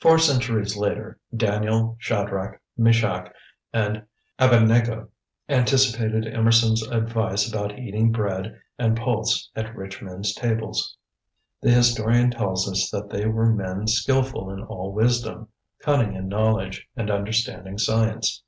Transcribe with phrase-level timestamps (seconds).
[0.00, 3.30] Four centuries later, Daniel, Shadrach, Meshach,
[3.70, 4.04] and
[4.38, 5.10] Abednego
[5.46, 10.96] anticipated Emerson's advice about eating bread and pulse at rich men's tables.
[11.60, 15.48] The historian tells us that they were men skilful in all wisdom,
[15.80, 18.42] cunning in knowledge, and understanding science.